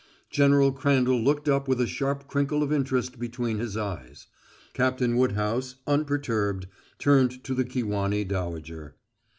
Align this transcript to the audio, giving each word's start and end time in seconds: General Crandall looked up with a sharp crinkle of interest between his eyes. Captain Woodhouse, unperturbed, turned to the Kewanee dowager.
General 0.31 0.71
Crandall 0.71 1.21
looked 1.23 1.47
up 1.47 1.67
with 1.67 1.79
a 1.79 1.85
sharp 1.85 2.25
crinkle 2.27 2.63
of 2.63 2.73
interest 2.73 3.19
between 3.19 3.59
his 3.59 3.77
eyes. 3.77 4.25
Captain 4.73 5.15
Woodhouse, 5.15 5.75
unperturbed, 5.85 6.65
turned 6.97 7.43
to 7.43 7.53
the 7.53 7.65
Kewanee 7.65 8.23
dowager. 8.27 8.95